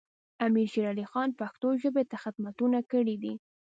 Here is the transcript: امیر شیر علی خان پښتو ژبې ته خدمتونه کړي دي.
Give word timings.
امیر 0.45 0.67
شیر 0.73 0.85
علی 0.93 1.05
خان 1.11 1.29
پښتو 1.39 1.67
ژبې 1.81 2.03
ته 2.11 2.15
خدمتونه 2.23 2.77
کړي 2.91 3.15
دي. 3.23 3.33